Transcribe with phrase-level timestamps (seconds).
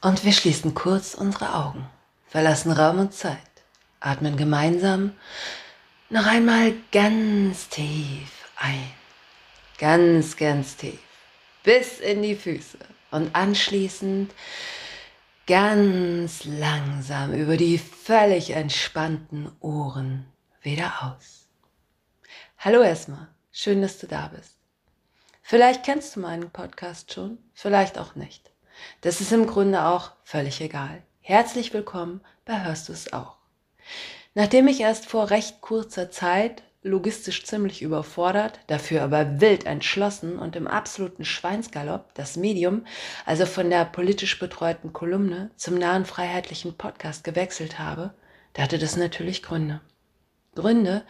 [0.00, 1.90] Und wir schließen kurz unsere Augen,
[2.28, 3.38] verlassen Raum und Zeit,
[3.98, 5.12] atmen gemeinsam
[6.08, 8.90] noch einmal ganz tief ein.
[9.78, 11.00] Ganz, ganz tief.
[11.64, 12.78] Bis in die Füße.
[13.10, 14.32] Und anschließend
[15.48, 20.26] ganz langsam über die völlig entspannten Ohren
[20.62, 21.48] wieder aus.
[22.58, 23.28] Hallo erstmal.
[23.50, 24.58] Schön, dass du da bist.
[25.42, 28.52] Vielleicht kennst du meinen Podcast schon, vielleicht auch nicht.
[29.00, 31.02] Das ist im Grunde auch völlig egal.
[31.20, 33.36] Herzlich willkommen bei Hörst du es auch.
[34.34, 40.56] Nachdem ich erst vor recht kurzer Zeit logistisch ziemlich überfordert, dafür aber wild entschlossen und
[40.56, 42.84] im absoluten Schweinsgalopp das Medium,
[43.26, 48.14] also von der politisch betreuten Kolumne zum nahen freiheitlichen Podcast gewechselt habe,
[48.54, 49.80] da hatte das natürlich Gründe.
[50.54, 51.04] Gründe,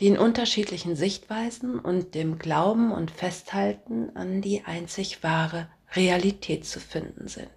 [0.00, 6.80] die in unterschiedlichen Sichtweisen und dem Glauben und Festhalten an die einzig wahre Realität zu
[6.80, 7.48] finden sind.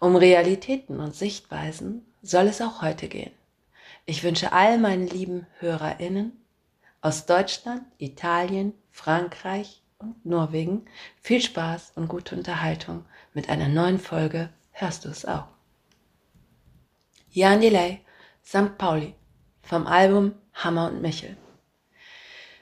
[0.00, 3.32] Um Realitäten und Sichtweisen soll es auch heute gehen.
[4.04, 6.32] Ich wünsche all meinen lieben Hörerinnen
[7.00, 10.84] aus Deutschland, Italien, Frankreich und Norwegen
[11.20, 13.04] viel Spaß und gute Unterhaltung
[13.34, 15.46] mit einer neuen Folge Hörst du es auch?
[17.30, 18.00] Jan Delay,
[18.44, 18.76] St.
[18.76, 19.14] Pauli,
[19.62, 21.36] vom Album Hammer und Michel.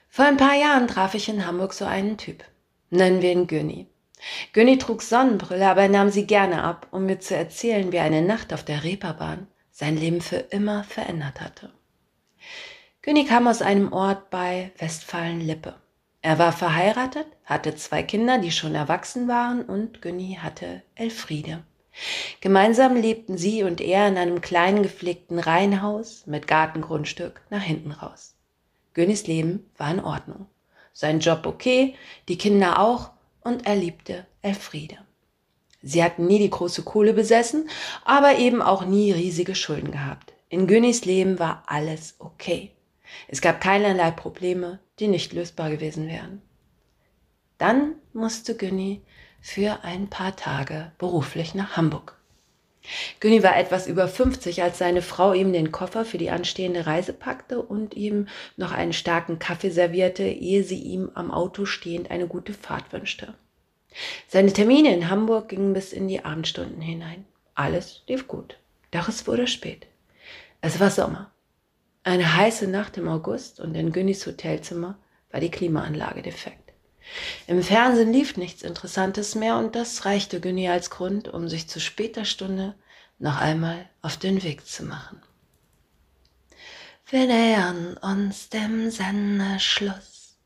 [0.08, 2.44] Vor ein paar Jahren traf ich in Hamburg so einen Typ.
[2.90, 3.88] Nennen wir ihn Günni.
[4.52, 8.22] Günni trug Sonnenbrille, aber er nahm sie gerne ab, um mir zu erzählen, wie eine
[8.22, 11.70] Nacht auf der Reeperbahn sein Leben für immer verändert hatte.
[13.02, 15.74] Günni kam aus einem Ort bei Westfalen-Lippe.
[16.22, 21.62] Er war verheiratet, hatte zwei Kinder, die schon erwachsen waren, und Günni hatte Elfriede.
[22.40, 28.36] Gemeinsam lebten sie und er in einem kleinen gepflegten Reihenhaus mit Gartengrundstück nach hinten raus.
[28.94, 30.46] Günnis Leben war in Ordnung.
[30.92, 31.94] Sein Job okay,
[32.28, 33.10] die Kinder auch
[33.44, 34.98] und er liebte Elfriede.
[35.82, 37.68] Sie hatten nie die große Kohle besessen,
[38.04, 40.32] aber eben auch nie riesige Schulden gehabt.
[40.48, 42.70] In Günnis Leben war alles okay.
[43.28, 46.40] Es gab keinerlei Probleme, die nicht lösbar gewesen wären.
[47.58, 49.02] Dann musste Günni
[49.40, 52.18] für ein paar Tage beruflich nach Hamburg.
[53.20, 57.12] Günni war etwas über 50, als seine Frau ihm den Koffer für die anstehende Reise
[57.12, 62.26] packte und ihm noch einen starken Kaffee servierte, ehe sie ihm am Auto stehend eine
[62.26, 63.34] gute Fahrt wünschte.
[64.28, 67.24] Seine Termine in Hamburg gingen bis in die Abendstunden hinein.
[67.54, 68.58] Alles lief gut,
[68.90, 69.86] doch es wurde spät.
[70.60, 71.30] Es war Sommer.
[72.02, 74.98] Eine heiße Nacht im August und in Günnis Hotelzimmer
[75.30, 76.72] war die Klimaanlage defekt.
[77.46, 81.80] Im Fernsehen lief nichts Interessantes mehr und das reichte Günni als Grund, um sich zu
[81.80, 82.74] später Stunde
[83.18, 85.20] noch einmal auf den Weg zu machen.
[87.08, 90.36] Wir nähern uns dem Sendeschluss.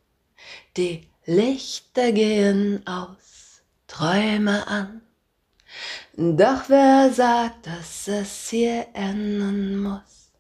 [0.77, 3.38] Die Lichter gehen aus,
[3.89, 5.03] Träume an.
[6.13, 10.33] Doch wer sagt, dass es hier enden muss?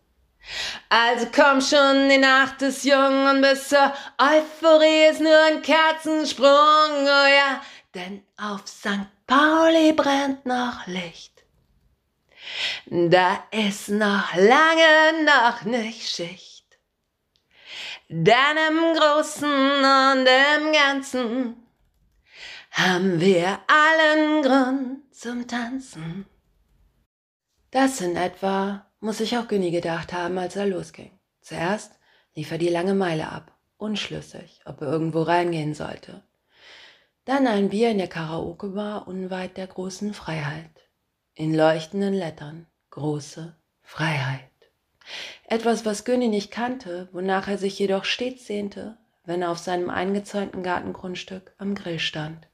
[0.88, 6.47] Also komm schon, die Nacht ist jung und bis zur Euphorie ist nur ein Kerzensprung,
[6.47, 7.60] oh ja,
[7.94, 9.06] denn auf St.
[9.26, 11.42] Pauli brennt noch Licht.
[12.87, 16.64] Da ist noch lange noch nicht Schicht.
[18.08, 21.68] Denn im Großen und im Ganzen
[22.78, 26.27] haben wir allen Grund zum Tanzen.
[27.72, 31.11] Das in etwa muss sich auch Günni gedacht haben, als er losging.
[31.41, 31.99] Zuerst
[32.37, 36.22] lief er die lange Meile ab, unschlüssig, ob er irgendwo reingehen sollte.
[37.25, 40.88] Dann ein Bier in der Karaoke-Bar unweit der großen Freiheit.
[41.34, 44.44] In leuchtenden Lettern große Freiheit.
[45.49, 49.91] Etwas, was Günni nicht kannte, wonach er sich jedoch stets sehnte, wenn er auf seinem
[49.91, 52.49] eingezäunten Gartengrundstück am Grill stand.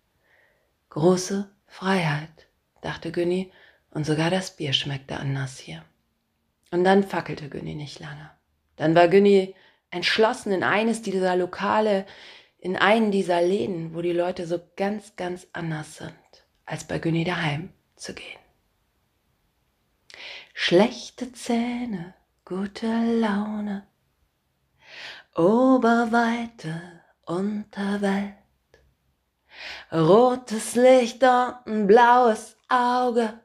[0.94, 2.47] Große Freiheit,
[2.81, 3.50] dachte Günni,
[3.91, 5.84] und sogar das Bier schmeckte anders hier.
[6.71, 8.31] Und dann fackelte Günni nicht lange.
[8.77, 9.56] Dann war Günni
[9.91, 12.06] entschlossen, in eines dieser Lokale,
[12.59, 16.15] in einen dieser Läden, wo die Leute so ganz, ganz anders sind,
[16.65, 18.38] als bei Günni daheim zu gehen.
[20.53, 22.15] Schlechte Zähne,
[22.45, 23.84] gute Laune,
[25.34, 26.80] Oberweite,
[27.27, 28.44] Unterwelt,
[29.92, 33.41] rotes Licht und ein blaues Auge.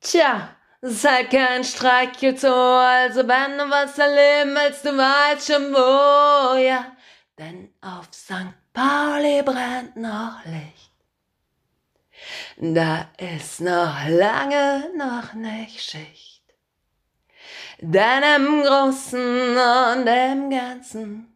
[0.00, 0.56] Tja,
[0.88, 6.92] Sei kein Streichelzoo, also wenn du was erleben willst, du weißt schon wo, ja.
[7.38, 8.54] Denn auf St.
[8.72, 10.92] Pauli brennt noch Licht.
[12.58, 16.42] Da ist noch lange noch nicht Schicht.
[17.80, 21.35] Denn im Großen und im Ganzen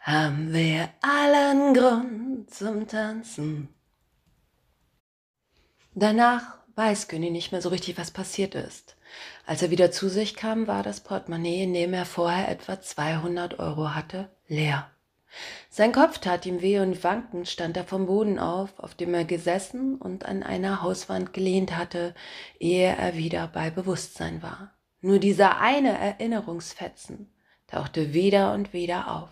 [0.00, 3.68] haben wir allen Grund zum Tanzen.
[5.94, 8.96] Danach weiß Günni nicht mehr so richtig, was passiert ist.
[9.44, 13.58] Als er wieder zu sich kam, war das Portemonnaie, in dem er vorher etwa 200
[13.58, 14.90] Euro hatte, leer.
[15.68, 19.24] Sein Kopf tat ihm weh und wankend stand er vom Boden auf, auf dem er
[19.24, 22.14] gesessen und an einer Hauswand gelehnt hatte,
[22.58, 24.72] ehe er wieder bei Bewusstsein war.
[25.02, 27.32] Nur dieser eine Erinnerungsfetzen
[27.66, 29.28] tauchte wieder und wieder auf.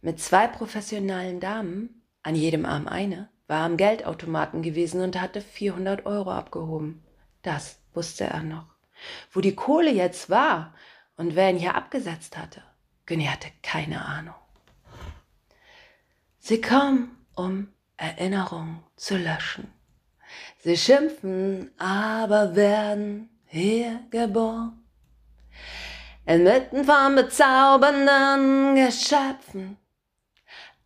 [0.00, 6.06] Mit zwei professionellen Damen, an jedem Arm eine, war am Geldautomaten gewesen und hatte 400
[6.06, 7.02] Euro abgehoben.
[7.42, 8.66] Das wusste er noch.
[9.32, 10.74] Wo die Kohle jetzt war
[11.16, 12.62] und wer ihn hier abgesetzt hatte,
[13.06, 14.34] Günni hatte keine Ahnung.
[16.38, 19.72] Sie kommen, um Erinnerungen zu löschen.
[20.58, 24.84] Sie schimpfen, aber werden hier geboren.
[26.26, 29.76] Inmitten von bezaubernden Geschöpfen.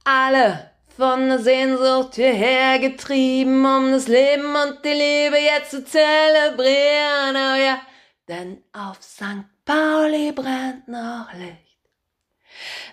[0.02, 7.36] Alle von der Sehnsucht hierher getrieben, um das Leben und die Liebe jetzt zu zelebrieren.
[7.36, 7.80] Oh ja,
[8.26, 9.44] denn auf St.
[9.64, 11.78] Pauli brennt noch Licht.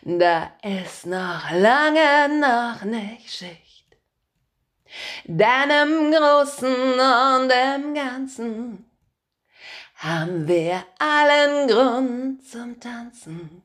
[0.04, 3.98] Da ist noch lange noch nicht Schicht.
[5.24, 8.86] Denn im Großen und im Ganzen
[9.96, 13.64] haben wir allen Grund zum Tanzen.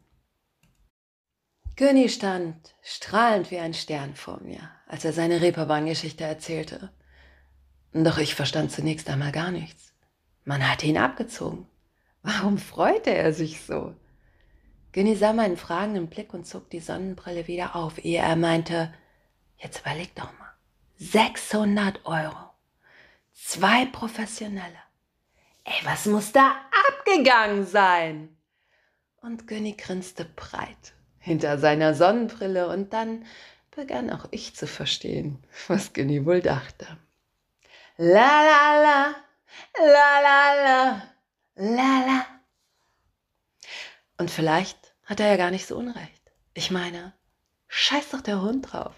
[1.77, 6.93] König stand strahlend wie ein Stern vor mir, als er seine Reeperbahn-Geschichte erzählte.
[7.93, 9.95] Doch ich verstand zunächst einmal gar nichts.
[10.45, 11.67] Man hatte ihn abgezogen.
[12.23, 13.95] Warum freute er sich so?
[14.93, 18.93] Günni sah meinen fragenden Blick und zog die Sonnenbrille wieder auf, ehe er meinte,
[19.57, 20.53] jetzt überleg doch mal.
[20.97, 22.51] 600 Euro.
[23.33, 24.90] Zwei Professionelle.
[25.65, 26.57] Ey, was muss da
[26.89, 28.37] abgegangen sein?
[29.23, 33.27] Und Günni grinste breit hinter seiner Sonnenbrille und dann
[33.71, 36.87] begann auch ich zu verstehen, was Günni wohl dachte.
[37.97, 39.15] La la la,
[39.79, 41.03] la la la,
[41.57, 42.27] la la.
[44.17, 46.33] Und vielleicht hat er ja gar nicht so unrecht.
[46.55, 47.13] Ich meine,
[47.69, 48.95] scheiß doch der Hund drauf.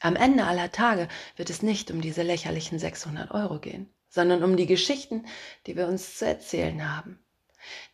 [0.00, 4.56] Am Ende aller Tage wird es nicht um diese lächerlichen 600 Euro gehen, sondern um
[4.56, 5.26] die Geschichten,
[5.66, 7.18] die wir uns zu erzählen haben.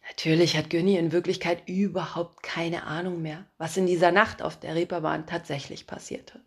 [0.08, 4.74] Natürlich hat Günni in Wirklichkeit überhaupt keine Ahnung mehr, was in dieser Nacht auf der
[4.74, 6.42] Reeperbahn tatsächlich passierte.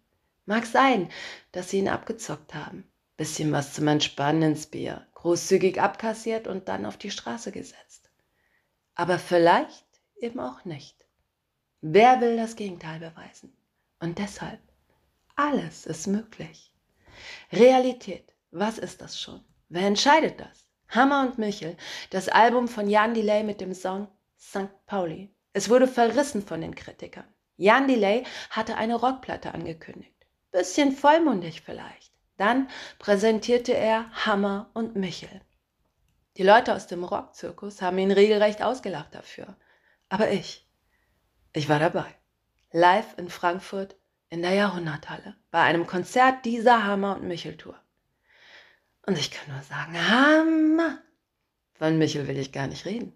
[0.46, 1.10] Mag sein,
[1.52, 2.88] dass sie ihn abgezockt haben,
[3.18, 8.10] bisschen was zum Entspannen ins Bier, großzügig abkassiert und dann auf die Straße gesetzt.
[8.96, 9.86] Aber vielleicht
[10.22, 11.06] eben auch nicht.
[11.82, 13.56] Wer will das Gegenteil beweisen?
[14.00, 14.62] Und deshalb,
[15.36, 16.72] alles ist möglich.
[17.52, 19.44] Realität, was ist das schon?
[19.70, 20.68] Wer entscheidet das?
[20.90, 21.76] Hammer und Michel,
[22.10, 24.08] das Album von Jan Delay mit dem Song
[24.40, 24.70] St.
[24.86, 25.34] Pauli.
[25.52, 27.26] Es wurde verrissen von den Kritikern.
[27.58, 30.16] Jan Delay hatte eine Rockplatte angekündigt.
[30.52, 32.14] Bisschen vollmundig vielleicht.
[32.38, 32.70] Dann
[33.00, 35.42] präsentierte er Hammer und Michel.
[36.38, 39.58] Die Leute aus dem Rockzirkus haben ihn regelrecht ausgelacht dafür.
[40.08, 40.66] Aber ich,
[41.52, 42.06] ich war dabei.
[42.72, 43.98] Live in Frankfurt
[44.30, 47.78] in der Jahrhunderthalle bei einem Konzert dieser Hammer und Michel Tour.
[49.08, 51.00] Und ich kann nur sagen, Hammer!
[51.74, 53.14] Von Michel will ich gar nicht reden.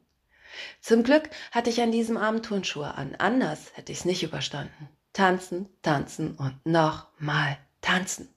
[0.79, 3.15] Zum Glück hatte ich an diesem Abend Turnschuhe an.
[3.15, 4.89] Anders hätte ich es nicht überstanden.
[5.13, 8.33] Tanzen, tanzen und nochmal tanzen.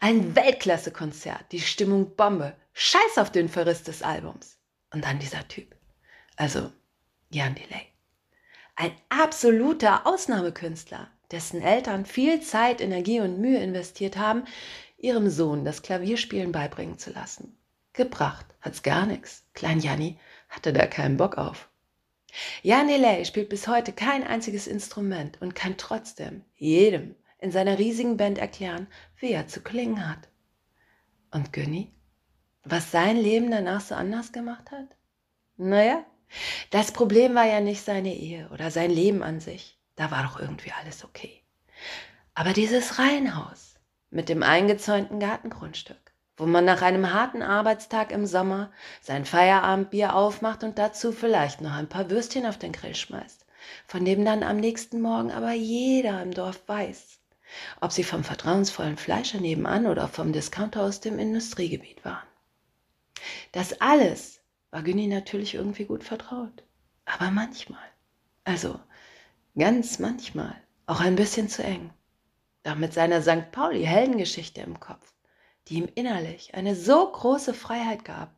[0.00, 2.54] Ein Weltklasse-Konzert, die Stimmung Bombe.
[2.74, 4.58] Scheiß auf den Verriss des Albums.
[4.92, 5.74] Und dann dieser Typ.
[6.36, 6.70] Also,
[7.30, 7.86] Jan Delay.
[8.76, 14.44] Ein absoluter Ausnahmekünstler, dessen Eltern viel Zeit, Energie und Mühe investiert haben,
[15.02, 17.58] ihrem Sohn das Klavierspielen beibringen zu lassen.
[17.92, 19.44] Gebracht hat's gar nichts.
[19.52, 20.18] Klein Janni
[20.48, 21.68] hatte da keinen Bock auf.
[22.62, 22.88] Jan
[23.26, 28.86] spielt bis heute kein einziges Instrument und kann trotzdem jedem in seiner riesigen Band erklären,
[29.18, 30.28] wie er zu klingen hat.
[31.30, 31.92] Und Günni?
[32.64, 34.86] Was sein Leben danach so anders gemacht hat?
[35.56, 36.04] Naja,
[36.70, 39.78] das Problem war ja nicht seine Ehe oder sein Leben an sich.
[39.96, 41.42] Da war doch irgendwie alles okay.
[42.34, 43.71] Aber dieses Reihenhaus,
[44.12, 50.64] mit dem eingezäunten Gartengrundstück, wo man nach einem harten Arbeitstag im Sommer sein Feierabendbier aufmacht
[50.64, 53.46] und dazu vielleicht noch ein paar Würstchen auf den Grill schmeißt,
[53.86, 57.20] von dem dann am nächsten Morgen aber jeder im Dorf weiß,
[57.80, 62.28] ob sie vom vertrauensvollen Fleischer nebenan oder vom Discounter aus dem Industriegebiet waren.
[63.52, 64.40] Das alles
[64.70, 66.64] war Günni natürlich irgendwie gut vertraut,
[67.06, 67.80] aber manchmal,
[68.44, 68.78] also
[69.56, 70.54] ganz manchmal,
[70.84, 71.90] auch ein bisschen zu eng
[72.62, 73.50] doch mit seiner St.
[73.50, 75.12] Pauli-Heldengeschichte im Kopf,
[75.68, 78.34] die ihm innerlich eine so große Freiheit gab,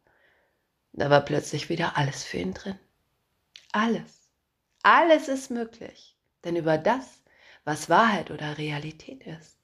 [0.93, 2.79] da war plötzlich wieder alles für ihn drin.
[3.73, 4.31] Alles.
[4.83, 6.17] Alles ist möglich.
[6.45, 7.23] Denn über das,
[7.65, 9.59] was Wahrheit oder Realität ist,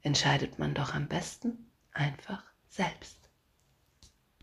[0.00, 3.21] entscheidet man doch am besten einfach selbst.